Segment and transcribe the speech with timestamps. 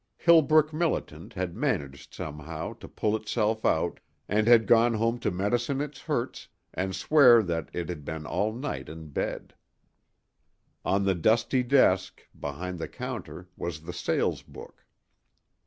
[0.17, 5.79] Hillbrook militant had managed somehow to pull itself out and had gone home to medicine
[5.79, 9.53] its hurts and swear that it had been all night in bed.
[10.83, 14.87] On the dusty desk, behind the counter, was the sales book.